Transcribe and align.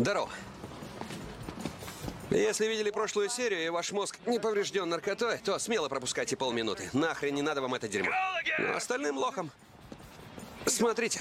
Здорово. 0.00 0.30
Если 2.30 2.66
видели 2.66 2.90
прошлую 2.90 3.28
серию 3.28 3.66
и 3.66 3.68
ваш 3.68 3.92
мозг 3.92 4.18
не 4.26 4.38
поврежден 4.38 4.88
наркотой, 4.88 5.36
то 5.44 5.58
смело 5.58 5.90
пропускайте 5.90 6.36
полминуты. 6.36 6.84
Нахрен 6.94 7.34
не 7.34 7.42
надо 7.42 7.60
вам 7.60 7.74
это 7.74 7.86
дерьмо. 7.86 8.08
Но 8.58 8.76
остальным 8.78 9.18
лохом. 9.18 9.50
Смотрите. 10.64 11.20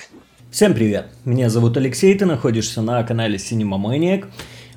Всем 0.50 0.74
привет! 0.74 1.12
Меня 1.26 1.50
зовут 1.50 1.76
Алексей, 1.76 2.18
ты 2.18 2.26
находишься 2.26 2.82
на 2.82 3.04
канале 3.04 3.36
Cinema 3.36 3.78
Maniac. 3.78 4.30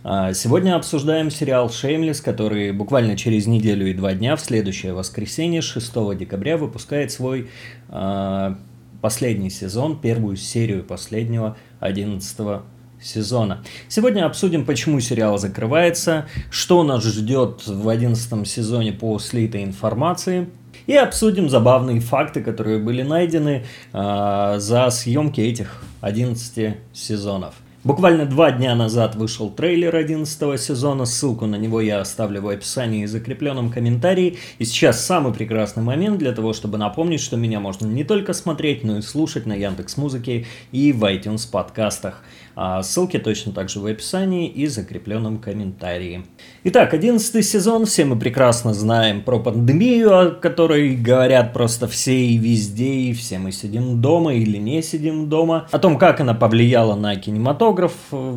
А, 0.02 0.32
Сегодня 0.32 0.74
обсуждаем 0.74 1.30
сериал 1.30 1.70
«Шеймлес», 1.70 2.20
который 2.20 2.72
буквально 2.72 3.16
через 3.16 3.46
неделю 3.46 3.88
и 3.88 3.94
два 3.94 4.14
дня, 4.14 4.34
в 4.34 4.40
следующее 4.40 4.94
воскресенье, 4.94 5.62
6 5.62 6.16
декабря, 6.16 6.56
выпускает 6.56 7.12
свой 7.12 7.50
а, 7.88 8.58
последний 9.00 9.50
сезон, 9.50 10.00
первую 10.00 10.34
серию 10.34 10.82
последнего 10.82 11.56
11 11.78 12.62
сезона. 13.02 13.62
Сегодня 13.88 14.26
обсудим, 14.26 14.64
почему 14.64 15.00
сериал 15.00 15.38
закрывается, 15.38 16.26
что 16.50 16.82
нас 16.84 17.04
ждет 17.04 17.66
в 17.66 17.88
11 17.88 18.48
сезоне 18.48 18.92
по 18.92 19.18
слитой 19.18 19.64
информации, 19.64 20.48
и 20.86 20.96
обсудим 20.96 21.48
забавные 21.48 22.00
факты, 22.00 22.42
которые 22.42 22.78
были 22.78 23.02
найдены 23.02 23.64
э, 23.92 24.54
за 24.58 24.90
съемки 24.90 25.40
этих 25.40 25.82
11 26.00 26.76
сезонов. 26.92 27.54
Буквально 27.84 28.26
два 28.26 28.52
дня 28.52 28.76
назад 28.76 29.16
вышел 29.16 29.50
трейлер 29.50 29.96
11 29.96 30.60
сезона, 30.60 31.04
ссылку 31.04 31.46
на 31.46 31.56
него 31.56 31.80
я 31.80 32.00
оставлю 32.00 32.40
в 32.40 32.48
описании 32.48 33.02
и 33.02 33.06
закрепленном 33.06 33.72
комментарии. 33.72 34.38
И 34.60 34.64
сейчас 34.64 35.04
самый 35.04 35.34
прекрасный 35.34 35.82
момент 35.82 36.18
для 36.18 36.30
того, 36.30 36.52
чтобы 36.52 36.78
напомнить, 36.78 37.20
что 37.20 37.36
меня 37.36 37.58
можно 37.58 37.86
не 37.86 38.04
только 38.04 38.34
смотреть, 38.34 38.84
но 38.84 38.98
и 38.98 39.02
слушать 39.02 39.46
на 39.46 39.54
Яндекс 39.54 39.96
Музыке 39.96 40.46
и 40.70 40.92
в 40.92 41.02
iTunes 41.02 41.50
подкастах. 41.50 42.22
А 42.54 42.84
ссылки 42.84 43.18
точно 43.18 43.50
также 43.50 43.80
в 43.80 43.86
описании 43.86 44.46
и 44.46 44.66
закрепленном 44.68 45.38
комментарии. 45.38 46.24
Итак, 46.62 46.94
11 46.94 47.44
сезон, 47.44 47.86
все 47.86 48.04
мы 48.04 48.16
прекрасно 48.16 48.74
знаем 48.74 49.22
про 49.22 49.40
пандемию, 49.40 50.16
о 50.16 50.30
которой 50.30 50.94
говорят 50.94 51.52
просто 51.52 51.88
все 51.88 52.14
и 52.14 52.36
везде, 52.36 52.92
и 52.92 53.12
все 53.12 53.38
мы 53.38 53.50
сидим 53.50 54.00
дома 54.00 54.34
или 54.34 54.58
не 54.58 54.82
сидим 54.82 55.28
дома. 55.28 55.66
О 55.72 55.78
том, 55.80 55.98
как 55.98 56.20
она 56.20 56.34
повлияла 56.34 56.94
на 56.94 57.16
кинематограф 57.16 57.71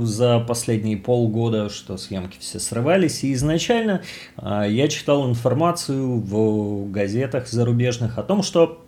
за 0.02 0.40
последние 0.40 0.98
полгода, 0.98 1.70
что 1.70 1.98
съемки 1.98 2.38
все 2.40 2.60
срывались. 2.60 3.24
И 3.24 3.34
изначально 3.34 4.02
а, 4.38 4.66
я 4.66 4.88
читал 4.88 5.30
информацию 5.30 6.20
в 6.20 6.90
газетах 6.92 7.48
зарубежных 7.48 8.18
о 8.18 8.24
том, 8.24 8.44
что 8.44 8.84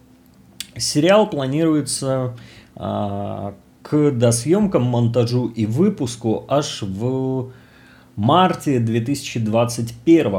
сериал 0.76 1.30
планируется 1.30 2.36
а, 2.76 3.56
к 3.81 4.12
досъемкам, 4.12 4.84
монтажу 4.84 5.48
и 5.48 5.66
выпуску 5.66 6.45
аж 6.48 6.82
в 6.82 7.52
марте 8.16 8.80
2021 8.80 10.32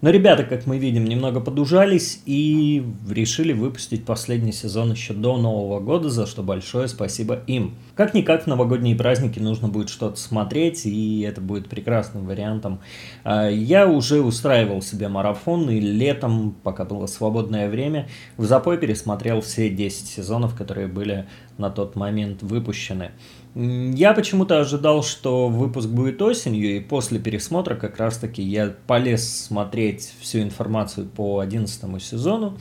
но 0.00 0.10
ребята, 0.10 0.44
как 0.44 0.66
мы 0.66 0.78
видим, 0.78 1.04
немного 1.04 1.40
подужались 1.40 2.22
и 2.24 2.84
решили 3.08 3.52
выпустить 3.52 4.04
последний 4.04 4.52
сезон 4.52 4.92
еще 4.92 5.12
до 5.12 5.36
Нового 5.36 5.80
года, 5.80 6.08
за 6.08 6.26
что 6.26 6.44
большое 6.44 6.86
спасибо 6.86 7.40
им. 7.48 7.74
Как-никак 7.96 8.44
в 8.44 8.46
новогодние 8.46 8.94
праздники 8.94 9.40
нужно 9.40 9.66
будет 9.68 9.88
что-то 9.88 10.16
смотреть, 10.16 10.86
и 10.86 11.22
это 11.22 11.40
будет 11.40 11.68
прекрасным 11.68 12.26
вариантом. 12.26 12.78
А, 13.24 13.48
я 13.48 13.88
уже 13.88 14.20
устраивал 14.20 14.82
себе 14.82 15.08
марафон, 15.08 15.68
и 15.68 15.80
летом, 15.80 16.54
пока 16.62 16.84
было 16.84 17.06
свободное 17.06 17.68
время, 17.68 18.08
в 18.36 18.44
запой 18.44 18.78
пересмотрел 18.78 19.40
все 19.40 19.68
10 19.68 20.06
сезонов, 20.06 20.54
которые 20.54 20.86
были 20.86 21.26
на 21.58 21.70
тот 21.70 21.96
момент 21.96 22.42
выпущены. 22.42 23.10
Я 23.54 24.12
почему-то 24.12 24.60
ожидал, 24.60 25.02
что 25.02 25.48
выпуск 25.48 25.88
будет 25.88 26.20
осенью, 26.22 26.76
и 26.76 26.80
после 26.80 27.18
пересмотра 27.18 27.74
как 27.74 27.98
раз-таки 27.98 28.42
я 28.42 28.74
полез 28.86 29.46
смотреть 29.46 30.12
всю 30.20 30.40
информацию 30.40 31.06
по 31.06 31.40
11 31.40 32.02
сезону 32.02 32.58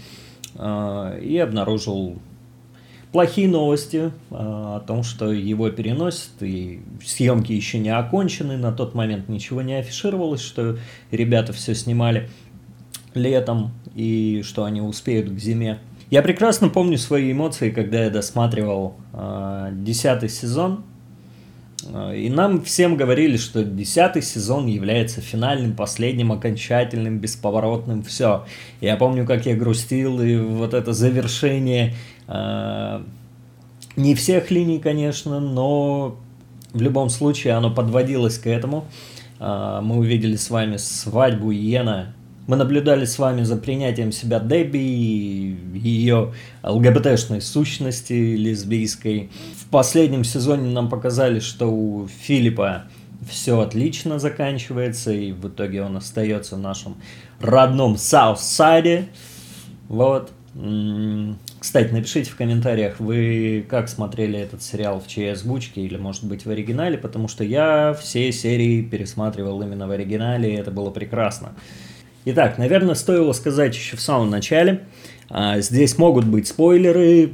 э, 0.55 1.19
и 1.21 1.37
обнаружил 1.37 2.17
плохие 3.11 3.47
новости 3.47 3.97
э, 3.97 4.09
о 4.31 4.79
том, 4.79 5.03
что 5.03 5.31
его 5.31 5.69
переносят, 5.69 6.31
и 6.41 6.81
съемки 7.03 7.51
еще 7.51 7.79
не 7.79 7.89
окончены, 7.89 8.57
на 8.57 8.71
тот 8.71 8.95
момент 8.95 9.29
ничего 9.29 9.61
не 9.61 9.75
афишировалось, 9.75 10.41
что 10.41 10.77
ребята 11.11 11.53
все 11.53 11.75
снимали 11.75 12.29
летом, 13.13 13.71
и 13.95 14.41
что 14.43 14.63
они 14.63 14.81
успеют 14.81 15.29
к 15.29 15.37
зиме. 15.39 15.79
Я 16.09 16.21
прекрасно 16.21 16.69
помню 16.69 16.97
свои 16.97 17.33
эмоции, 17.33 17.69
когда 17.69 18.05
я 18.05 18.09
досматривал 18.09 18.95
э, 19.13 19.71
десятый 19.73 20.29
сезон. 20.29 20.85
Э, 21.93 22.15
и 22.15 22.29
нам 22.29 22.61
всем 22.61 22.95
говорили, 22.95 23.35
что 23.35 23.65
десятый 23.65 24.21
сезон 24.21 24.67
является 24.67 25.19
финальным, 25.19 25.75
последним, 25.75 26.31
окончательным, 26.31 27.19
бесповоротным, 27.19 28.03
все. 28.03 28.45
Я 28.79 28.95
помню, 28.95 29.25
как 29.25 29.45
я 29.45 29.55
грустил, 29.55 30.21
и 30.21 30.37
вот 30.37 30.73
это 30.73 30.93
завершение 30.93 31.93
э, 32.29 33.01
не 33.97 34.15
всех 34.15 34.49
линий, 34.49 34.79
конечно, 34.79 35.41
но 35.41 36.17
в 36.71 36.81
любом 36.81 37.09
случае 37.09 37.55
оно 37.55 37.69
подводилось 37.69 38.37
к 38.37 38.47
этому. 38.47 38.85
Э, 39.41 39.81
мы 39.83 39.97
увидели 39.97 40.37
с 40.37 40.49
вами 40.49 40.77
свадьбу 40.77 41.51
Йена 41.51 42.13
мы 42.47 42.55
наблюдали 42.55 43.05
с 43.05 43.19
вами 43.19 43.43
за 43.43 43.57
принятием 43.57 44.11
себя 44.11 44.39
Дебби 44.39 44.77
и 44.79 45.57
ее 45.77 46.33
ЛГБТшной 46.63 47.41
сущности 47.41 48.35
лесбийской. 48.35 49.29
В 49.59 49.69
последнем 49.69 50.23
сезоне 50.23 50.71
нам 50.71 50.89
показали, 50.89 51.39
что 51.39 51.67
у 51.67 52.07
Филиппа 52.07 52.85
все 53.29 53.59
отлично 53.59 54.17
заканчивается, 54.19 55.11
и 55.11 55.33
в 55.33 55.47
итоге 55.49 55.83
он 55.83 55.97
остается 55.97 56.55
в 56.55 56.59
нашем 56.59 56.95
родном 57.39 57.97
Саутсайде. 57.97 59.09
Вот. 59.89 60.31
Кстати, 61.59 61.91
напишите 61.91 62.31
в 62.31 62.35
комментариях, 62.35 62.99
вы 62.99 63.65
как 63.69 63.89
смотрели 63.89 64.39
этот 64.39 64.63
сериал 64.63 64.99
в 64.99 65.07
чьей 65.07 65.33
озвучке 65.33 65.81
или, 65.81 65.97
может 65.97 66.23
быть, 66.23 66.45
в 66.45 66.49
оригинале, 66.49 66.97
потому 66.97 67.27
что 67.27 67.43
я 67.43 67.93
все 67.99 68.31
серии 68.31 68.81
пересматривал 68.81 69.61
именно 69.61 69.87
в 69.87 69.91
оригинале, 69.91 70.53
и 70.53 70.55
это 70.55 70.71
было 70.71 70.89
прекрасно. 70.89 71.53
Итак, 72.29 72.57
наверное, 72.57 72.93
стоило 72.93 73.31
сказать 73.31 73.73
еще 73.73 73.95
в 73.95 74.01
самом 74.01 74.29
начале. 74.29 74.83
А, 75.29 75.61
здесь 75.61 75.97
могут 75.97 76.25
быть 76.25 76.45
спойлеры, 76.45 77.31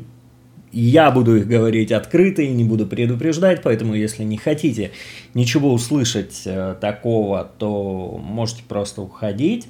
я 0.71 1.09
буду 1.09 1.35
их 1.35 1.47
говорить 1.47 1.91
открыто 1.91 2.43
и 2.43 2.49
не 2.49 2.63
буду 2.63 2.85
предупреждать, 2.85 3.63
поэтому 3.63 3.95
если 3.95 4.23
не 4.23 4.37
хотите 4.37 4.91
ничего 5.33 5.73
услышать 5.73 6.43
э, 6.45 6.75
такого, 6.79 7.49
то 7.57 8.21
можете 8.23 8.61
просто 8.67 9.01
уходить. 9.01 9.67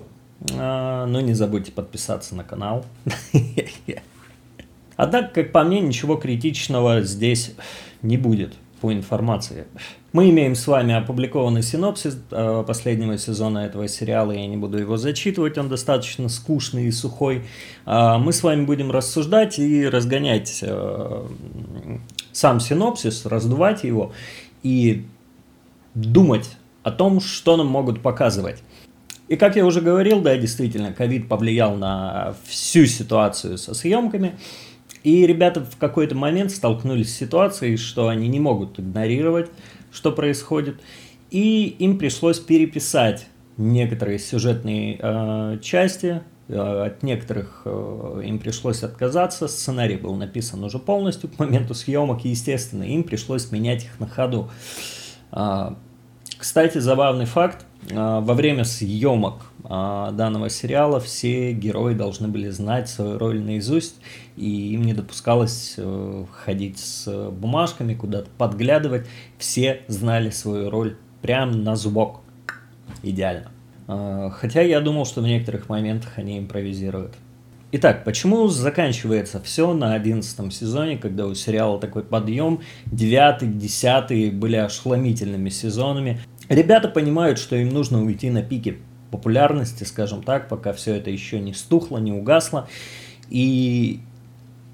А, 0.58 1.06
но 1.06 1.22
не 1.22 1.34
забудьте 1.34 1.72
подписаться 1.72 2.36
на 2.36 2.44
канал. 2.44 2.86
Однако, 4.98 5.30
как 5.36 5.54
по 5.54 5.64
мне, 5.64 5.80
ничего 5.80 6.18
критичного 6.18 7.02
здесь 7.02 7.56
не 8.02 8.18
будет 8.18 8.56
по 8.84 8.92
информации. 8.92 9.64
Мы 10.12 10.30
имеем 10.30 10.56
с 10.56 10.68
вами 10.68 10.94
опубликованный 10.94 11.64
синопсис 11.64 12.18
э, 12.32 12.64
последнего 12.68 13.18
сезона 13.18 13.60
этого 13.60 13.88
сериала, 13.88 14.34
я 14.34 14.46
не 14.46 14.58
буду 14.58 14.78
его 14.78 14.98
зачитывать, 14.98 15.58
он 15.58 15.70
достаточно 15.70 16.28
скучный 16.28 16.88
и 16.88 16.92
сухой. 16.92 17.44
Э, 17.86 18.18
мы 18.18 18.34
с 18.34 18.44
вами 18.44 18.66
будем 18.66 18.92
рассуждать 18.92 19.58
и 19.58 19.88
разгонять 19.88 20.60
э, 20.64 21.28
сам 22.34 22.60
синопсис, 22.60 23.26
раздувать 23.26 23.86
его 23.86 24.12
и 24.64 25.06
думать 25.96 26.50
о 26.84 26.92
том, 26.92 27.22
что 27.22 27.56
нам 27.56 27.68
могут 27.68 28.02
показывать. 28.02 28.62
И 29.30 29.38
как 29.38 29.56
я 29.56 29.66
уже 29.66 29.80
говорил, 29.80 30.20
да, 30.20 30.36
действительно, 30.36 30.92
ковид 30.92 31.30
повлиял 31.30 31.78
на 31.78 32.36
всю 32.46 32.86
ситуацию 32.86 33.58
со 33.58 33.74
съемками. 33.74 34.38
И 35.04 35.26
ребята 35.28 35.62
в 35.64 35.78
какой-то 35.78 36.16
момент 36.16 36.52
столкнулись 36.52 37.14
с 37.14 37.18
ситуацией, 37.18 37.78
что 37.78 38.08
они 38.08 38.28
не 38.30 38.40
могут 38.40 38.80
игнорировать, 38.80 39.50
что 39.92 40.12
происходит, 40.12 40.82
и 41.30 41.68
им 41.80 41.98
пришлось 41.98 42.40
переписать 42.40 43.28
некоторые 43.58 44.18
сюжетные 44.18 44.98
э, 45.00 45.60
части, 45.62 46.22
э, 46.48 46.86
от 46.86 47.04
некоторых 47.04 47.64
э, 47.66 48.22
им 48.26 48.40
пришлось 48.40 48.84
отказаться, 48.84 49.48
сценарий 49.48 49.98
был 49.98 50.16
написан 50.16 50.64
уже 50.64 50.80
полностью 50.80 51.30
к 51.30 51.38
моменту 51.38 51.74
съемок, 51.74 52.26
и, 52.26 52.30
естественно, 52.30 52.84
им 52.84 53.04
пришлось 53.04 53.52
менять 53.52 53.84
их 53.84 54.00
на 54.00 54.08
ходу. 54.08 54.50
Э, 55.32 55.72
кстати, 56.38 56.78
забавный 56.80 57.26
факт, 57.26 57.66
а, 57.66 57.73
во 57.90 58.34
время 58.34 58.64
съемок 58.64 59.44
а, 59.66 60.12
данного 60.12 60.50
сериала 60.50 61.00
все 61.00 61.54
герои 61.54 61.94
должны 61.94 62.28
были 62.28 62.50
знать 62.50 62.90
свою 62.90 63.18
роль 63.18 63.42
наизусть, 63.42 63.96
и 64.36 64.74
им 64.74 64.84
не 64.84 64.94
допускалось 64.94 65.76
э, 65.78 66.26
ходить 66.32 66.80
с 66.80 67.30
бумажками, 67.32 67.94
куда-то 67.94 68.30
подглядывать. 68.38 69.08
Все 69.38 69.82
знали 69.88 70.32
свою 70.32 70.70
роль 70.70 70.98
прям 71.22 71.64
на 71.64 71.76
зубок. 71.76 72.20
Идеально. 73.02 73.52
А, 73.88 74.30
хотя 74.32 74.62
я 74.62 74.82
думал, 74.82 75.06
что 75.06 75.22
в 75.22 75.26
некоторых 75.26 75.70
моментах 75.70 76.14
они 76.18 76.40
импровизируют. 76.40 77.14
Итак, 77.76 78.04
почему 78.04 78.48
заканчивается 78.50 79.42
все 79.42 79.74
на 79.74 79.96
одиннадцатом 79.96 80.52
сезоне, 80.52 80.96
когда 80.96 81.26
у 81.26 81.34
сериала 81.34 81.80
такой 81.80 82.04
подъем, 82.04 82.62
девятый, 82.86 83.48
десятый 83.48 84.30
были 84.30 84.58
ошеломительными 84.58 85.50
сезонами. 85.50 86.22
Ребята 86.50 86.90
понимают, 86.90 87.40
что 87.40 87.56
им 87.56 87.70
нужно 87.70 88.04
уйти 88.04 88.30
на 88.30 88.42
пике 88.42 88.78
популярности, 89.12 89.84
скажем 89.84 90.24
так, 90.24 90.50
пока 90.50 90.74
все 90.74 90.96
это 90.96 91.10
еще 91.10 91.40
не 91.40 91.54
стухло, 91.54 92.00
не 92.00 92.12
угасло. 92.12 92.68
И 93.30 94.00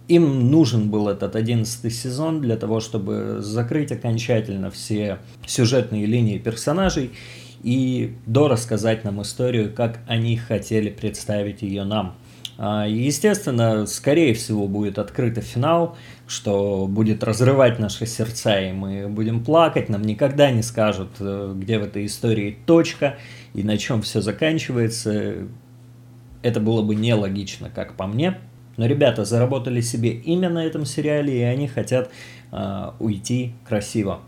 им 0.08 0.50
нужен 0.50 0.90
был 0.90 1.08
этот 1.08 1.36
одиннадцатый 1.36 1.92
сезон 1.92 2.42
для 2.42 2.58
того, 2.58 2.80
чтобы 2.80 3.38
закрыть 3.42 3.92
окончательно 3.92 4.72
все 4.72 5.20
сюжетные 5.46 6.06
линии 6.06 6.40
персонажей 6.40 7.12
и 7.62 8.16
дорассказать 8.26 9.04
нам 9.04 9.22
историю, 9.22 9.74
как 9.74 10.00
они 10.08 10.38
хотели 10.38 10.90
представить 10.90 11.62
ее 11.62 11.84
нам. 11.84 12.16
А, 12.62 12.86
естественно, 12.86 13.86
скорее 13.86 14.34
всего, 14.34 14.68
будет 14.68 15.00
открытый 15.00 15.42
финал, 15.42 15.96
что 16.28 16.88
будет 16.90 17.24
разрывать 17.24 17.80
наши 17.80 18.06
сердца, 18.06 18.60
и 18.60 18.74
мы 18.74 19.08
будем 19.08 19.46
плакать, 19.46 19.88
нам 19.88 20.02
никогда 20.02 20.52
не 20.52 20.62
скажут, 20.62 21.12
э, 21.22 21.54
где 21.56 21.80
в 21.80 21.84
этой 21.84 22.06
истории 22.06 22.58
точка 22.66 23.16
и 23.54 23.64
на 23.64 23.78
чем 23.78 24.02
все 24.02 24.20
заканчивается. 24.20 25.48
Это 26.42 26.60
было 26.60 26.82
бы 26.82 26.96
нелогично, 26.96 27.70
как 27.74 27.94
по 27.96 28.08
мне. 28.08 28.38
Но 28.76 28.88
ребята 28.88 29.24
заработали 29.24 29.80
себе 29.80 30.12
имя 30.12 30.50
на 30.50 30.66
этом 30.66 30.86
сериале, 30.86 31.40
и 31.40 31.44
они 31.44 31.70
хотят 31.70 32.12
э, 32.52 32.92
уйти 33.00 33.54
красиво 33.66 34.20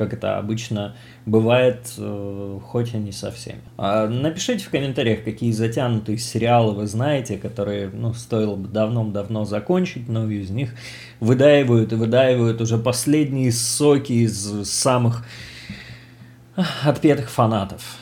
как 0.00 0.14
это 0.14 0.38
обычно 0.38 0.96
бывает, 1.26 1.92
э, 1.98 2.58
хоть 2.64 2.94
и 2.94 2.96
не 2.96 3.12
со 3.12 3.30
всеми. 3.30 3.60
А 3.76 4.08
напишите 4.08 4.64
в 4.64 4.70
комментариях, 4.70 5.24
какие 5.24 5.52
затянутые 5.52 6.16
сериалы 6.16 6.72
вы 6.72 6.86
знаете, 6.86 7.36
которые, 7.36 7.90
ну, 7.90 8.14
стоило 8.14 8.56
бы 8.56 8.66
давно-давно 8.66 9.44
закончить, 9.44 10.08
но 10.08 10.26
из 10.30 10.48
них 10.48 10.74
выдаивают 11.20 11.92
и 11.92 11.96
выдаивают 11.96 12.62
уже 12.62 12.78
последние 12.78 13.52
соки 13.52 14.12
из 14.12 14.66
самых 14.66 15.26
отпетых 16.82 17.28
фанатов. 17.28 17.98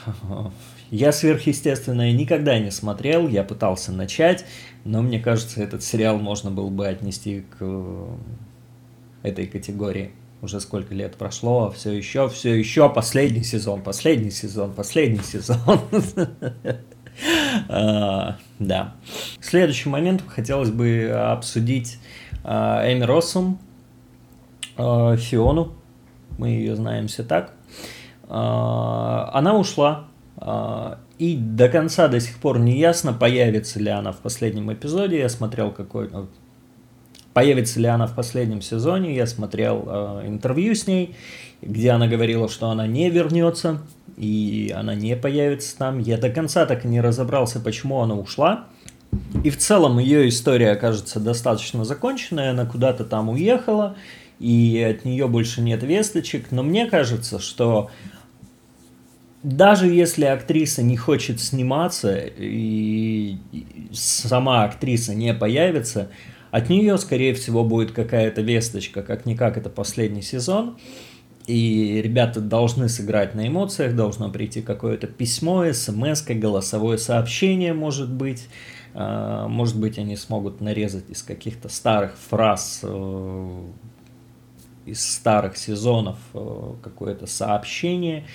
Я 0.93 1.11
сверхъестественное 1.11 2.13
никогда 2.13 2.61
не 2.61 2.71
смотрел, 2.71 3.27
я 3.27 3.43
пытался 3.43 3.91
начать, 3.91 4.45
но 4.85 5.03
мне 5.03 5.19
кажется, 5.19 5.61
этот 5.61 5.83
сериал 5.83 6.19
можно 6.19 6.53
было 6.53 6.71
бы 6.71 6.87
отнести 6.87 7.41
к 7.41 7.57
э, 7.59 8.07
этой 9.25 9.49
категории 9.49 10.13
уже 10.43 10.61
сколько 10.61 10.95
лет 10.95 11.17
прошло, 11.17 11.71
все 11.71 11.93
еще, 11.93 12.29
все 12.29 12.55
еще, 12.55 12.89
последний 12.89 13.43
сезон, 13.43 13.83
последний 13.83 14.31
сезон, 14.31 14.73
последний 14.73 15.23
сезон. 15.23 15.81
А, 17.69 18.37
да. 18.61 18.95
Следующий 19.41 19.89
момент 19.89 20.23
хотелось 20.29 20.71
бы 20.71 21.11
обсудить 21.11 21.99
а, 22.45 22.85
Эми 22.93 23.03
Россум, 23.03 23.59
а, 24.77 25.17
Фиону, 25.17 25.73
мы 26.39 26.51
ее 26.51 26.77
знаем 26.77 27.09
все 27.09 27.25
так. 27.25 27.55
Она 28.29 29.57
ушла, 29.57 30.05
и 31.19 31.37
до 31.37 31.69
конца 31.69 32.07
до 32.09 32.21
сих 32.21 32.39
пор 32.39 32.59
не 32.59 32.79
ясно, 32.79 33.15
появится 33.15 33.81
ли 33.81 33.91
она 33.91 34.13
в 34.13 34.19
последнем 34.19 34.73
эпизоде. 34.73 35.19
Я 35.19 35.29
смотрел 35.31 35.73
какой 35.73 36.11
Появится 37.39 37.79
ли 37.79 37.87
она 37.87 38.09
в 38.09 38.17
последнем 38.17 38.61
сезоне? 38.61 39.15
Я 39.15 39.25
смотрел 39.25 39.85
э, 39.87 40.25
интервью 40.27 40.75
с 40.75 40.89
ней, 40.89 41.15
где 41.63 41.93
она 41.93 42.09
говорила, 42.09 42.49
что 42.49 42.69
она 42.69 42.89
не 42.89 43.11
вернется, 43.11 43.81
и 44.17 44.75
она 44.77 44.97
не 44.97 45.15
появится 45.15 45.79
там. 45.79 46.01
Я 46.01 46.19
до 46.19 46.31
конца 46.31 46.67
так 46.67 46.85
и 46.85 46.89
не 46.89 47.01
разобрался, 47.01 47.61
почему 47.61 48.01
она 48.01 48.17
ушла. 48.17 48.65
И 49.45 49.51
в 49.51 49.57
целом 49.57 50.01
ее 50.01 50.29
история 50.29 50.75
кажется 50.75 51.21
достаточно 51.21 51.85
законченная, 51.85 52.51
она 52.51 52.67
куда-то 52.67 53.05
там 53.05 53.29
уехала, 53.29 53.95
и 54.41 54.83
от 54.83 55.05
нее 55.05 55.29
больше 55.29 55.61
нет 55.61 55.85
весточек. 55.85 56.51
Но 56.51 56.65
мне 56.65 56.87
кажется, 56.87 57.39
что 57.39 57.89
даже 59.45 59.87
если 59.87 60.25
актриса 60.25 60.83
не 60.83 60.97
хочет 60.97 61.41
сниматься, 61.41 62.19
и 62.19 63.37
сама 63.93 64.65
актриса 64.65 65.15
не 65.15 65.33
появится, 65.35 66.09
от 66.51 66.69
нее, 66.69 66.97
скорее 66.99 67.35
всего, 67.35 67.65
будет 67.65 67.93
какая-то 67.93 68.41
весточка, 68.41 69.03
как-никак 69.03 69.57
это 69.57 69.71
последний 69.71 70.23
сезон. 70.23 70.79
И 71.47 72.03
ребята 72.03 72.41
должны 72.41 72.91
сыграть 72.91 73.35
на 73.35 73.49
эмоциях, 73.49 73.97
должно 73.97 74.31
прийти 74.31 74.61
какое-то 74.61 75.07
письмо, 75.07 75.65
смс, 75.73 76.23
голосовое 76.27 76.99
сообщение, 76.99 77.73
может 77.73 78.13
быть. 78.13 78.49
А, 78.95 79.49
может 79.49 79.79
быть, 79.79 79.99
они 79.99 80.17
смогут 80.17 80.61
нарезать 80.61 81.09
из 81.09 81.23
каких-то 81.23 81.69
старых 81.69 82.17
фраз, 82.29 82.81
э, 82.83 83.63
из 84.87 85.05
старых 85.05 85.57
сезонов 85.57 86.19
э, 86.35 86.73
какое-то 86.83 87.27
сообщение 87.27 88.27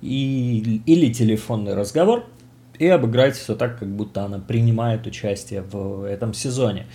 и, 0.00 0.80
или 0.86 1.12
телефонный 1.12 1.74
разговор 1.74 2.24
и 2.78 2.86
обыграть 2.86 3.36
все 3.36 3.54
так, 3.54 3.78
как 3.78 3.88
будто 3.88 4.24
она 4.24 4.38
принимает 4.38 5.06
участие 5.06 5.62
в 5.62 6.04
этом 6.04 6.34
сезоне. 6.34 6.86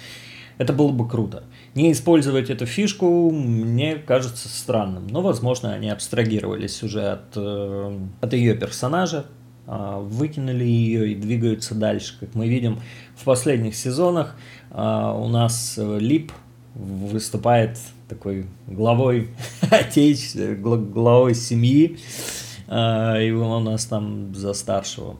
Это 0.59 0.73
было 0.73 0.91
бы 0.91 1.07
круто. 1.07 1.43
Не 1.73 1.93
использовать 1.93 2.49
эту 2.49 2.65
фишку 2.65 3.31
мне 3.31 3.95
кажется 3.95 4.49
странным, 4.49 5.07
но, 5.07 5.21
возможно, 5.21 5.73
они 5.73 5.89
абстрагировались 5.89 6.83
уже 6.83 7.11
от, 7.11 7.31
э, 7.37 7.97
от 8.19 8.33
ее 8.33 8.55
персонажа, 8.55 9.25
э, 9.67 9.99
выкинули 10.01 10.65
ее 10.65 11.13
и 11.13 11.15
двигаются 11.15 11.75
дальше. 11.75 12.17
Как 12.19 12.35
мы 12.35 12.49
видим 12.49 12.81
в 13.15 13.23
последних 13.23 13.73
сезонах, 13.73 14.35
э, 14.71 14.75
у 14.75 15.29
нас 15.29 15.79
Лип 15.81 16.33
выступает 16.75 17.79
такой 18.09 18.45
главой 18.67 19.29
отечества, 19.71 20.75
главой 20.75 21.35
семьи, 21.35 21.99
э, 22.67 23.27
и 23.27 23.31
он 23.31 23.65
у 23.65 23.71
нас 23.71 23.85
там 23.85 24.35
за 24.35 24.51
старшего. 24.51 25.15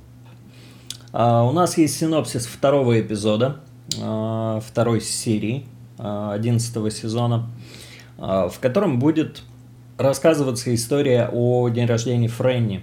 У 1.14 1.52
нас 1.54 1.78
есть 1.78 1.98
синопсис 1.98 2.46
второго 2.46 3.00
эпизода. 3.00 3.62
Э, 3.98 4.60
второй 4.66 5.02
серии 5.02 5.66
11 5.98 6.76
э, 6.76 6.90
сезона, 6.92 7.50
э, 8.18 8.22
в 8.22 8.60
котором 8.60 9.00
будет 9.00 9.44
рассказываться 9.98 10.74
история 10.74 11.30
о 11.32 11.68
день 11.70 11.86
рождения 11.86 12.30
Фрэнни, 12.30 12.82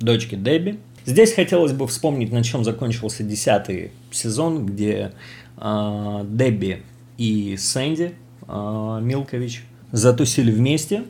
дочки 0.00 0.34
Дебби. 0.34 0.78
Здесь 1.04 1.34
хотелось 1.34 1.72
бы 1.72 1.86
вспомнить, 1.86 2.32
на 2.32 2.42
чем 2.42 2.64
закончился 2.64 3.22
десятый 3.22 3.92
сезон, 4.10 4.64
где 4.64 5.12
Дебби 5.58 6.82
и 7.18 7.54
Сэнди 7.58 8.14
Милкович 8.48 9.66
затусили 9.92 10.50
вместе, 10.50 11.04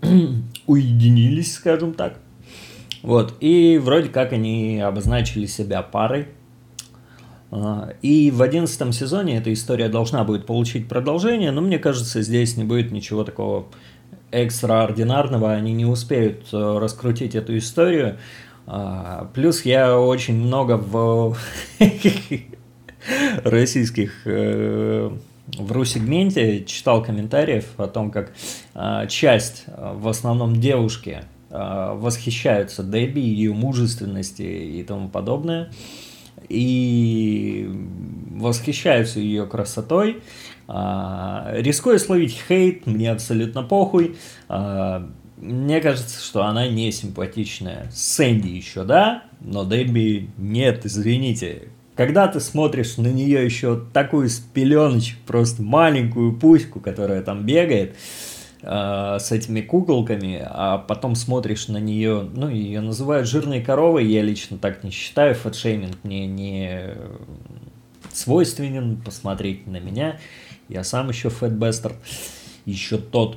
уединились, 0.66 1.54
скажем 1.54 1.94
так. 1.94 2.18
Вот, 3.02 3.34
и 3.40 3.78
вроде 3.82 4.08
как 4.08 4.32
они 4.32 4.80
обозначили 4.80 5.46
себя 5.46 5.82
парой. 5.82 6.28
А, 7.50 7.90
и 8.00 8.30
в 8.30 8.40
одиннадцатом 8.40 8.92
сезоне 8.92 9.38
эта 9.38 9.52
история 9.52 9.88
должна 9.88 10.24
будет 10.24 10.46
получить 10.46 10.88
продолжение, 10.88 11.50
но 11.50 11.60
мне 11.60 11.78
кажется, 11.78 12.22
здесь 12.22 12.56
не 12.56 12.64
будет 12.64 12.92
ничего 12.92 13.24
такого 13.24 13.66
экстраординарного, 14.30 15.52
они 15.52 15.74
не 15.74 15.84
успеют 15.84 16.46
э, 16.52 16.78
раскрутить 16.78 17.34
эту 17.34 17.58
историю. 17.58 18.18
А, 18.66 19.28
плюс 19.34 19.64
я 19.64 19.98
очень 19.98 20.36
много 20.36 20.78
в 20.78 21.36
российских 23.44 24.22
э, 24.24 25.10
в 25.58 25.72
ру-сегменте 25.72 26.64
читал 26.64 27.02
комментариев 27.02 27.66
о 27.76 27.88
том, 27.88 28.10
как 28.10 28.32
а, 28.74 29.06
часть, 29.06 29.64
в 29.66 30.08
основном 30.08 30.56
девушки, 30.56 31.24
восхищаются 31.52 32.82
Дебби, 32.82 33.20
ее 33.20 33.52
мужественности 33.52 34.42
и 34.42 34.82
тому 34.82 35.08
подобное. 35.08 35.70
И 36.48 37.70
восхищаются 38.30 39.20
ее 39.20 39.46
красотой. 39.46 40.22
А, 40.68 41.52
рискуя 41.56 41.98
словить 41.98 42.40
хейт, 42.48 42.86
мне 42.86 43.10
абсолютно 43.10 43.62
похуй. 43.62 44.16
А, 44.48 45.08
мне 45.36 45.80
кажется, 45.80 46.24
что 46.24 46.44
она 46.44 46.68
не 46.68 46.92
симпатичная. 46.92 47.90
Сэнди 47.92 48.48
еще, 48.48 48.84
да, 48.84 49.24
но 49.40 49.64
Дебби 49.64 50.30
нет, 50.38 50.86
извините. 50.86 51.68
Когда 51.96 52.26
ты 52.26 52.40
смотришь 52.40 52.96
на 52.96 53.08
нее 53.08 53.44
еще 53.44 53.82
такую 53.92 54.28
с 54.28 54.38
пеленочек, 54.38 55.18
просто 55.26 55.62
маленькую 55.62 56.34
пуську, 56.34 56.80
которая 56.80 57.22
там 57.22 57.44
бегает, 57.44 57.96
э, 58.62 59.18
с 59.20 59.32
этими 59.32 59.60
куколками, 59.60 60.42
а 60.44 60.78
потом 60.78 61.14
смотришь 61.14 61.68
на 61.68 61.78
нее, 61.78 62.28
ну, 62.34 62.48
ее 62.48 62.80
называют 62.80 63.28
жирной 63.28 63.62
коровой, 63.62 64.06
я 64.06 64.22
лично 64.22 64.58
так 64.58 64.84
не 64.84 64.90
считаю, 64.90 65.34
фэтшейминг 65.34 65.96
мне 66.02 66.26
не 66.26 66.94
свойственен, 68.12 68.96
посмотреть 68.96 69.66
на 69.66 69.80
меня, 69.80 70.18
я 70.68 70.84
сам 70.84 71.08
еще 71.08 71.28
фэтбестер, 71.28 71.94
еще 72.64 72.98
тот. 72.98 73.36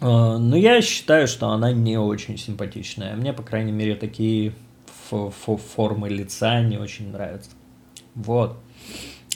Э, 0.00 0.36
но 0.36 0.56
я 0.56 0.82
считаю, 0.82 1.28
что 1.28 1.48
она 1.50 1.72
не 1.72 1.98
очень 1.98 2.36
симпатичная. 2.36 3.16
Мне, 3.16 3.32
по 3.32 3.42
крайней 3.42 3.72
мере, 3.72 3.94
такие 3.94 4.52
формы 5.08 6.08
лица 6.08 6.60
не 6.60 6.78
очень 6.78 7.10
нравятся. 7.10 7.50
Вот. 8.14 8.58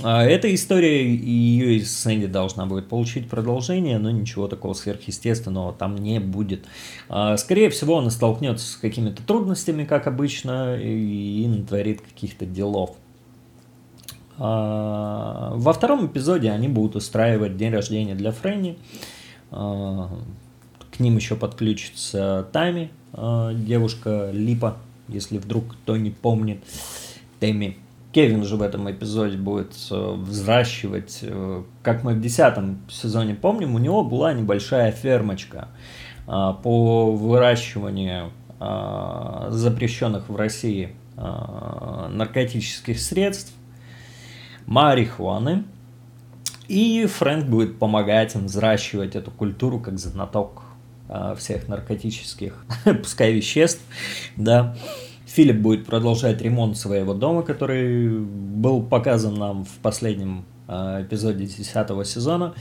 А, 0.03 0.25
эта 0.25 0.53
история, 0.55 1.07
ее 1.07 1.77
и 1.77 1.85
Сэнди 1.85 2.27
должна 2.27 2.67
будет 2.67 2.89
получить 2.89 3.29
продолжение, 3.29 3.99
но 3.99 4.11
ничего 4.11 4.49
такого 4.49 4.73
сверхъестественного 4.73 5.73
там 5.73 5.97
не 5.97 6.21
будет. 6.21 6.65
А, 7.09 7.37
скорее 7.37 7.71
всего, 7.71 7.99
она 7.99 8.11
столкнется 8.11 8.67
с 8.67 8.77
какими-то 8.77 9.23
трудностями, 9.23 9.85
как 9.85 10.07
обычно, 10.07 10.77
и 10.77 11.47
натворит 11.47 12.01
каких-то 12.01 12.47
делов. 12.47 12.97
А, 14.39 15.53
во 15.55 15.73
втором 15.73 16.07
эпизоде 16.07 16.51
они 16.51 16.69
будут 16.69 16.97
устраивать 16.97 17.57
день 17.57 17.73
рождения 17.73 18.15
для 18.15 18.33
Фрэнни. 18.33 18.79
К 19.51 20.09
ним 20.99 21.17
еще 21.17 21.35
подключится 21.35 22.47
Тами, 22.53 22.91
девушка 23.13 24.31
Липа, 24.33 24.77
если 25.09 25.39
вдруг 25.39 25.73
кто 25.73 25.97
не 25.97 26.11
помнит. 26.11 26.63
Тэмми. 27.41 27.77
Кевин 28.13 28.45
же 28.45 28.57
в 28.57 28.63
этом 28.63 28.91
эпизоде 28.91 29.37
будет 29.37 29.73
э, 29.91 30.15
взращивать, 30.17 31.21
э, 31.23 31.63
как 31.83 32.03
мы 32.03 32.15
в 32.15 32.21
десятом 32.21 32.81
сезоне 32.91 33.35
помним, 33.35 33.77
у 33.77 33.79
него 33.79 34.03
была 34.03 34.33
небольшая 34.33 34.91
фермочка 34.91 35.69
э, 36.27 36.55
по 36.63 37.13
выращиванию 37.13 38.33
запрещенных 39.49 40.29
в 40.29 40.37
России 40.37 40.95
наркотических 41.17 43.01
средств, 43.01 43.55
марихуаны. 44.67 45.65
И 46.69 47.07
Фрэнк 47.07 47.47
будет 47.47 47.79
помогать 47.79 48.35
им 48.35 48.45
взращивать 48.45 49.17
эту 49.17 49.31
культуру 49.31 49.81
как 49.81 49.99
знаток 49.99 50.65
всех 51.39 51.69
наркотических, 51.69 52.67
пускай 52.85 53.33
веществ, 53.33 53.81
да. 54.37 54.77
Филипп 55.31 55.59
будет 55.59 55.87
продолжать 55.87 56.43
ремонт 56.43 56.77
своего 56.77 57.15
дома, 57.15 57.43
который 57.43 58.19
был 58.19 58.83
показан 58.83 59.35
нам 59.35 59.65
в 59.65 59.79
последнем 59.81 60.45
э, 60.67 61.05
эпизоде 61.05 61.47
10 61.47 61.67
сезона, 62.05 62.55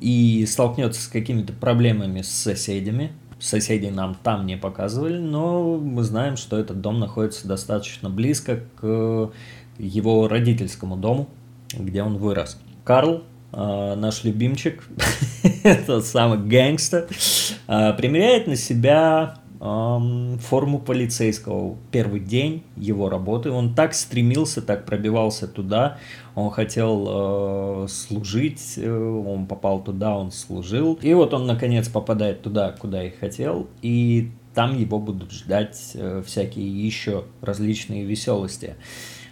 и 0.00 0.46
столкнется 0.48 1.02
с 1.02 1.08
какими-то 1.08 1.52
проблемами 1.52 2.22
с 2.22 2.30
соседями. 2.30 3.12
Соседей 3.38 3.90
нам 3.90 4.16
там 4.22 4.46
не 4.46 4.56
показывали, 4.56 5.18
но 5.18 5.76
мы 5.76 6.04
знаем, 6.04 6.38
что 6.38 6.58
этот 6.58 6.80
дом 6.80 7.00
находится 7.00 7.46
достаточно 7.46 8.08
близко 8.08 8.60
к 8.80 9.30
его 9.78 10.26
родительскому 10.26 10.96
дому, 10.96 11.28
где 11.74 12.02
он 12.02 12.16
вырос. 12.16 12.58
Карл, 12.84 13.24
э, 13.52 13.94
наш 13.94 14.24
любимчик, 14.24 14.82
тот 15.86 16.06
самый 16.06 16.38
гэнгстер, 16.38 17.08
э, 17.68 17.92
примеряет 17.92 18.46
на 18.46 18.56
себя 18.56 19.36
форму 19.58 20.78
полицейского. 20.78 21.76
Первый 21.90 22.20
день 22.20 22.62
его 22.76 23.08
работы. 23.08 23.50
Он 23.50 23.74
так 23.74 23.94
стремился, 23.94 24.62
так 24.62 24.84
пробивался 24.84 25.48
туда. 25.48 25.98
Он 26.34 26.50
хотел 26.50 27.84
э, 27.84 27.88
служить, 27.88 28.74
э, 28.76 28.90
он 28.90 29.46
попал 29.46 29.82
туда, 29.82 30.16
он 30.16 30.30
служил. 30.30 30.98
И 31.00 31.14
вот 31.14 31.32
он 31.32 31.46
наконец 31.46 31.88
попадает 31.88 32.42
туда, 32.42 32.72
куда 32.72 33.04
и 33.04 33.10
хотел. 33.10 33.68
И 33.80 34.30
там 34.54 34.76
его 34.76 34.98
будут 34.98 35.32
ждать 35.32 35.92
э, 35.94 36.22
всякие 36.26 36.86
еще 36.86 37.24
различные 37.40 38.04
веселости. 38.04 38.76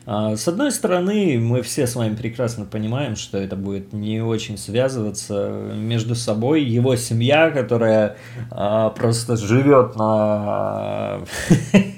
С 0.07 0.49
одной 0.49 0.71
стороны, 0.71 1.39
мы 1.39 1.63
все 1.63 1.87
с 1.87 1.97
вами 1.97 2.15
прекрасно 2.15 2.67
понимаем, 2.67 3.17
что 3.17 3.39
это 3.39 3.57
будет 3.57 3.93
не 3.95 4.21
очень 4.21 4.59
связываться 4.59 5.73
между 5.75 6.15
собой. 6.15 6.63
Его 6.63 6.95
семья, 6.97 7.51
которая 7.51 8.17
а, 8.51 8.91
просто 8.91 9.37
живет 9.37 9.97
на 9.97 11.21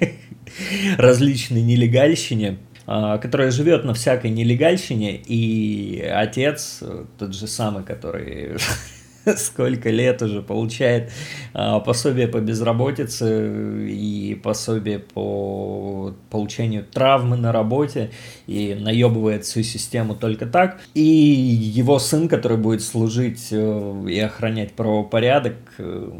различной 0.98 1.62
нелегальщине, 1.62 2.58
а, 2.86 3.18
которая 3.18 3.50
живет 3.50 3.84
на 3.84 3.92
всякой 3.92 4.30
нелегальщине, 4.30 5.16
и 5.16 6.00
отец, 6.00 6.84
тот 7.18 7.34
же 7.34 7.48
самый, 7.48 7.82
который 7.82 8.56
сколько 9.36 9.90
лет 9.90 10.22
уже 10.22 10.40
получает 10.42 11.10
а, 11.52 11.80
пособие 11.80 12.28
по 12.28 12.38
безработице 12.38 13.88
и 13.90 14.34
пособие 14.34 15.00
по 15.00 16.14
получению 16.30 16.84
травмы 16.84 17.36
на 17.36 17.52
работе 17.52 18.10
и 18.46 18.74
наебывает 18.74 19.44
всю 19.44 19.62
систему 19.62 20.14
только 20.14 20.46
так. 20.46 20.80
И 20.94 21.02
его 21.02 21.98
сын, 21.98 22.28
который 22.28 22.56
будет 22.56 22.82
служить 22.82 23.48
э, 23.50 24.04
и 24.08 24.18
охранять 24.20 24.74
правопорядок, 24.74 25.56
э, 25.78 26.10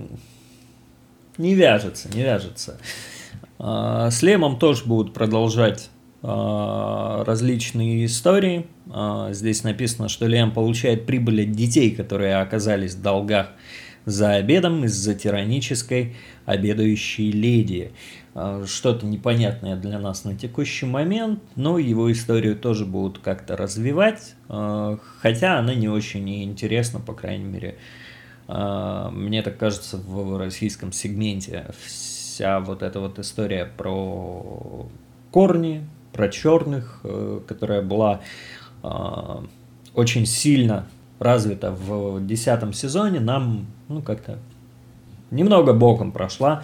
не 1.39 1.55
вяжется, 1.55 2.09
не 2.13 2.23
вяжется. 2.23 2.79
А, 3.59 4.11
с 4.11 4.23
Лемом 4.23 4.59
тоже 4.59 4.85
будут 4.85 5.15
продолжать 5.15 5.91
различные 6.23 8.07
истории. 8.07 8.67
А, 8.91 9.33
здесь 9.33 9.63
написано, 9.65 10.09
что 10.09 10.27
Лиам 10.27 10.53
получает 10.53 11.07
прибыль 11.07 11.43
от 11.43 11.53
детей, 11.53 11.91
которые 11.95 12.37
оказались 12.37 12.95
в 12.95 13.03
долгах 13.03 13.53
за 14.07 14.33
обедом 14.35 14.85
из-за 14.85 15.15
тиранической 15.15 16.17
обедающей 16.47 17.31
леди. 17.31 17.93
А, 18.35 18.65
что-то 18.67 19.07
непонятное 19.07 19.77
для 19.77 19.99
нас 19.99 20.25
на 20.25 20.37
текущий 20.37 20.87
момент, 20.87 21.41
но 21.55 21.79
его 21.79 22.11
историю 22.11 22.57
тоже 22.57 22.87
будут 22.87 23.19
как-то 23.19 23.57
развивать, 23.57 24.35
хотя 24.49 25.59
она 25.59 25.75
не 25.75 25.89
очень 25.89 26.45
интересна, 26.45 27.01
по 27.01 27.13
крайней 27.13 27.45
мере, 27.45 27.77
мне 28.49 29.43
так 29.43 29.59
кажется, 29.59 29.97
в 29.97 30.39
российском 30.39 30.93
сегменте 30.93 31.67
вся 31.85 32.61
вот 32.61 32.83
эта 32.83 33.01
вот 33.01 33.19
история 33.19 33.69
про 33.77 34.89
корни, 35.33 35.85
про 36.17 36.29
черных, 36.29 37.01
э, 37.05 37.41
которая 37.47 37.83
была 37.83 38.21
а, 38.83 39.45
очень 39.95 40.27
сильно 40.27 40.87
развита 41.19 41.71
в 41.71 42.25
десятом 42.27 42.73
сезоне, 42.73 43.21
нам 43.21 43.67
ну 43.89 44.03
как-то 44.03 44.39
немного 45.31 45.73
боком 45.73 46.13
прошла, 46.13 46.63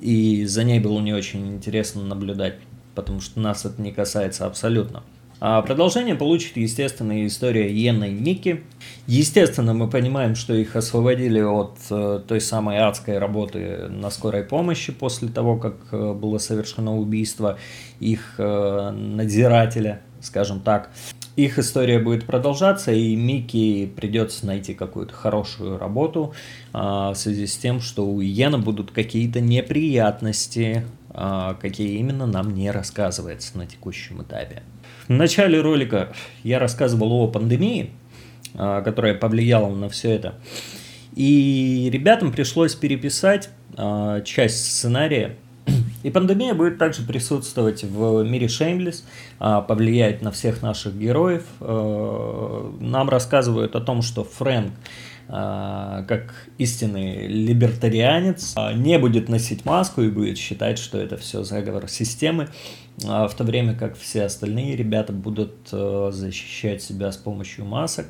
и 0.00 0.44
за 0.44 0.64
ней 0.64 0.80
было 0.80 1.00
не 1.00 1.12
очень 1.12 1.54
интересно 1.54 2.04
наблюдать, 2.04 2.56
потому 2.94 3.20
что 3.20 3.40
нас 3.40 3.64
это 3.64 3.80
не 3.80 3.92
касается 3.92 4.46
абсолютно. 4.46 5.02
А 5.40 5.62
продолжение 5.62 6.16
получит, 6.16 6.56
естественно, 6.56 7.24
история 7.24 7.72
Йена 7.72 8.04
и 8.04 8.12
Ники. 8.12 8.64
Естественно, 9.06 9.72
мы 9.72 9.88
понимаем, 9.88 10.34
что 10.34 10.52
их 10.52 10.74
освободили 10.74 11.40
от 11.40 11.78
э, 11.90 12.20
той 12.26 12.40
самой 12.40 12.78
адской 12.78 13.18
работы 13.18 13.86
на 13.88 14.10
скорой 14.10 14.42
помощи 14.42 14.90
после 14.92 15.28
того, 15.28 15.56
как 15.56 15.76
э, 15.92 16.12
было 16.12 16.38
совершено 16.38 16.96
убийство 16.98 17.56
их 18.00 18.34
э, 18.38 18.90
надзирателя, 18.90 20.00
скажем 20.20 20.60
так. 20.60 20.90
Их 21.36 21.56
история 21.56 22.00
будет 22.00 22.26
продолжаться, 22.26 22.90
и 22.90 23.14
Микки 23.14 23.86
придется 23.86 24.44
найти 24.44 24.74
какую-то 24.74 25.14
хорошую 25.14 25.78
работу 25.78 26.34
э, 26.74 26.78
в 26.78 27.14
связи 27.14 27.46
с 27.46 27.56
тем, 27.56 27.80
что 27.80 28.04
у 28.04 28.20
Йена 28.20 28.58
будут 28.58 28.90
какие-то 28.90 29.40
неприятности, 29.40 30.84
э, 31.10 31.54
какие 31.60 31.98
именно 31.98 32.26
нам 32.26 32.52
не 32.54 32.72
рассказывается 32.72 33.56
на 33.56 33.68
текущем 33.68 34.20
этапе. 34.22 34.64
В 35.08 35.12
начале 35.12 35.58
ролика 35.62 36.12
я 36.44 36.58
рассказывал 36.58 37.12
о 37.12 37.28
пандемии, 37.28 37.92
а, 38.54 38.82
которая 38.82 39.14
повлияла 39.14 39.74
на 39.74 39.88
все 39.88 40.10
это. 40.10 40.34
И 41.16 41.88
ребятам 41.90 42.30
пришлось 42.30 42.74
переписать 42.74 43.48
а, 43.74 44.20
часть 44.20 44.66
сценария. 44.66 45.36
И 46.02 46.10
пандемия 46.10 46.52
будет 46.52 46.76
также 46.76 47.02
присутствовать 47.02 47.84
в 47.84 48.22
мире 48.22 48.48
Шеймлис, 48.48 49.06
а, 49.38 49.62
повлияет 49.62 50.20
на 50.20 50.30
всех 50.30 50.60
наших 50.60 50.94
героев. 50.94 51.44
Нам 51.58 53.08
рассказывают 53.08 53.76
о 53.76 53.80
том, 53.80 54.02
что 54.02 54.24
Фрэнк 54.24 54.72
как 55.28 56.32
истинный 56.56 57.26
либертарианец, 57.26 58.54
не 58.76 58.98
будет 58.98 59.28
носить 59.28 59.66
маску 59.66 60.00
и 60.00 60.08
будет 60.08 60.38
считать, 60.38 60.78
что 60.78 60.96
это 60.96 61.18
все 61.18 61.44
заговор 61.44 61.86
системы. 61.86 62.48
А 63.06 63.28
в 63.28 63.34
то 63.34 63.44
время 63.44 63.74
как 63.74 63.96
все 63.96 64.24
остальные 64.24 64.76
ребята 64.76 65.12
будут 65.12 65.68
э, 65.72 66.10
защищать 66.12 66.82
себя 66.82 67.12
с 67.12 67.16
помощью 67.16 67.64
масок. 67.64 68.06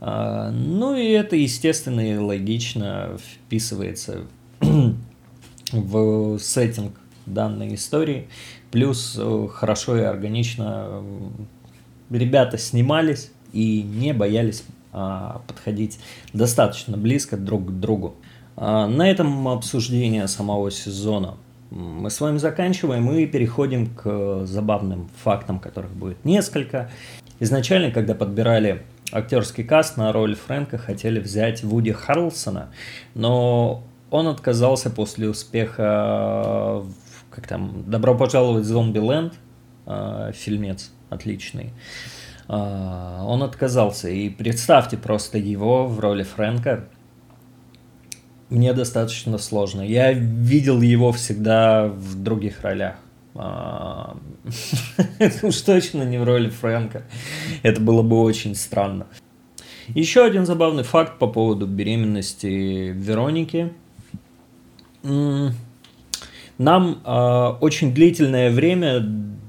А, 0.00 0.50
ну 0.50 0.94
и 0.96 1.08
это, 1.08 1.36
естественно, 1.36 2.00
и 2.00 2.16
логично 2.16 3.18
вписывается 3.18 4.22
в 5.72 6.38
сеттинг 6.38 6.98
данной 7.26 7.74
истории. 7.74 8.28
Плюс 8.70 9.16
э, 9.18 9.48
хорошо 9.52 9.98
и 9.98 10.02
органично 10.02 11.02
ребята 12.10 12.56
снимались 12.56 13.30
и 13.52 13.82
не 13.82 14.14
боялись 14.14 14.64
а, 14.92 15.42
подходить 15.46 15.98
достаточно 16.32 16.96
близко 16.96 17.36
друг 17.36 17.66
к 17.66 17.70
другу. 17.70 18.14
На 18.56 19.10
этом 19.10 19.48
обсуждение 19.48 20.28
самого 20.28 20.70
сезона 20.70 21.34
мы 21.74 22.08
с 22.08 22.20
вами 22.20 22.38
заканчиваем 22.38 23.10
и 23.10 23.26
переходим 23.26 23.86
к 23.86 24.46
забавным 24.46 25.08
фактам, 25.22 25.58
которых 25.58 25.90
будет 25.90 26.24
несколько. 26.24 26.90
Изначально, 27.40 27.90
когда 27.90 28.14
подбирали 28.14 28.82
актерский 29.10 29.64
каст 29.64 29.96
на 29.96 30.12
роль 30.12 30.36
Фрэнка, 30.36 30.78
хотели 30.78 31.18
взять 31.18 31.64
Вуди 31.64 31.92
Харлсона, 31.92 32.70
но 33.14 33.82
он 34.10 34.28
отказался 34.28 34.88
после 34.88 35.28
успеха 35.28 36.82
в 36.84 36.94
как 37.34 37.48
там, 37.48 37.90
«Добро 37.90 38.16
пожаловать 38.16 38.64
в 38.64 38.68
Зомби-ленд», 38.68 39.34
э, 39.86 40.30
фильмец 40.32 40.92
отличный. 41.10 41.72
Э, 42.48 43.20
он 43.22 43.42
отказался. 43.42 44.08
И 44.08 44.28
представьте 44.28 44.96
просто 44.96 45.38
его 45.38 45.88
в 45.88 45.98
роли 45.98 46.22
Фрэнка. 46.22 46.84
Мне 48.50 48.72
достаточно 48.72 49.38
сложно. 49.38 49.82
Я 49.82 50.12
видел 50.12 50.80
его 50.80 51.12
всегда 51.12 51.88
в 51.88 52.22
других 52.22 52.62
ролях. 52.62 52.96
Это 53.34 55.46
уж 55.46 55.60
точно 55.62 56.04
не 56.04 56.18
в 56.18 56.24
роли 56.24 56.50
Фрэнка. 56.50 57.04
Это 57.62 57.80
было 57.80 58.02
бы 58.02 58.20
очень 58.20 58.54
странно. 58.54 59.06
Еще 59.88 60.24
один 60.24 60.46
забавный 60.46 60.82
факт 60.82 61.18
по 61.18 61.26
поводу 61.26 61.66
беременности 61.66 62.92
Вероники. 62.94 63.72
Нам 66.56 67.02
э, 67.04 67.46
очень 67.60 67.92
длительное 67.92 68.50
время 68.50 69.00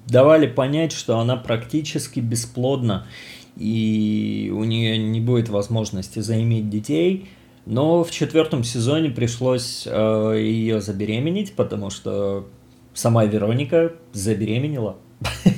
давали 0.07 0.47
понять, 0.47 0.91
что 0.91 1.19
она 1.19 1.37
практически 1.37 2.19
бесплодна, 2.19 3.07
и 3.55 4.51
у 4.53 4.63
нее 4.63 4.97
не 4.97 5.21
будет 5.21 5.49
возможности 5.49 6.19
заиметь 6.19 6.69
детей. 6.69 7.29
Но 7.65 8.03
в 8.03 8.11
четвертом 8.11 8.63
сезоне 8.63 9.09
пришлось 9.09 9.87
э, 9.87 10.35
ее 10.39 10.81
забеременеть, 10.81 11.55
потому 11.55 11.89
что 11.89 12.47
сама 12.93 13.25
Вероника 13.25 13.93
забеременела. 14.13 14.97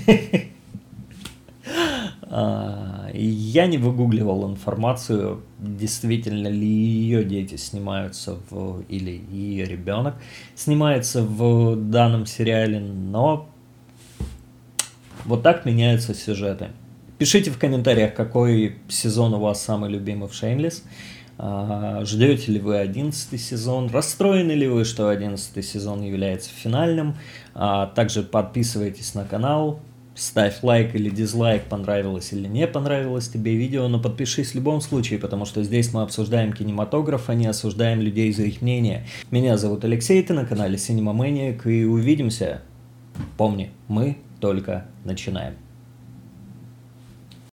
А, 2.29 3.09
я 3.13 3.67
не 3.67 3.77
выгугливал 3.77 4.51
информацию, 4.51 5.41
действительно 5.59 6.49
ли 6.49 6.67
ее 6.67 7.23
дети 7.23 7.55
снимаются 7.55 8.37
в, 8.49 8.81
или 8.89 9.21
ее 9.31 9.63
ребенок 9.63 10.15
снимается 10.53 11.23
в 11.23 11.77
данном 11.77 12.25
сериале, 12.25 12.79
но 12.81 13.49
вот 15.23 15.41
так 15.41 15.65
меняются 15.65 16.13
сюжеты. 16.13 16.67
Пишите 17.17 17.49
в 17.49 17.57
комментариях, 17.57 18.13
какой 18.13 18.75
сезон 18.89 19.33
у 19.33 19.39
вас 19.39 19.63
самый 19.63 19.89
любимый 19.89 20.27
в 20.27 20.33
Shameless. 20.33 20.83
А, 21.39 22.03
ждете 22.03 22.51
ли 22.51 22.59
вы 22.59 22.77
одиннадцатый 22.77 23.37
сезон? 23.37 23.89
Расстроены 23.89 24.53
ли 24.53 24.67
вы, 24.67 24.85
что 24.85 25.09
одиннадцатый 25.09 25.63
сезон 25.63 26.01
является 26.01 26.49
финальным? 26.49 27.15
А 27.53 27.87
также 27.87 28.23
подписывайтесь 28.23 29.13
на 29.13 29.23
канал, 29.23 29.79
ставь 30.15 30.63
лайк 30.63 30.95
или 30.95 31.09
дизлайк, 31.09 31.63
понравилось 31.63 32.33
или 32.33 32.47
не 32.47 32.65
понравилось 32.67 33.29
тебе 33.29 33.55
видео, 33.55 33.87
но 33.87 33.99
подпишись 33.99 34.51
в 34.51 34.55
любом 34.55 34.81
случае, 34.81 35.19
потому 35.19 35.45
что 35.45 35.63
здесь 35.63 35.93
мы 35.93 36.01
обсуждаем 36.01 36.53
кинематограф, 36.53 37.29
а 37.29 37.35
не 37.35 37.45
осуждаем 37.45 38.01
людей 38.01 38.33
за 38.33 38.43
их 38.43 38.61
мнение. 38.61 39.05
Меня 39.29 39.57
зовут 39.57 39.85
Алексей, 39.85 40.21
ты 40.23 40.33
на 40.33 40.45
канале 40.45 40.75
Cinema 40.75 41.15
Maniac, 41.15 41.71
и 41.71 41.85
увидимся. 41.85 42.61
Помни, 43.37 43.71
мы 43.87 44.17
только 44.39 44.85
начинаем. 45.03 45.55